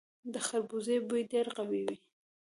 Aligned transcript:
د 0.33 0.35
خربوزې 0.47 0.95
بوی 1.07 1.21
ډیر 1.31 1.47
قوي 1.57 1.81
وي. 1.87 1.95